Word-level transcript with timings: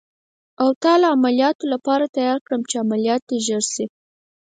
او 0.61 0.69
تا 0.81 0.93
د 1.01 1.03
عملیاتو 1.15 1.63
لپاره 1.73 2.05
تیار 2.15 2.37
کړم، 2.45 2.61
چې 2.69 2.75
عملیات 2.83 3.21
دې 3.29 3.37
ژر 3.47 3.63
شي. 3.73 3.85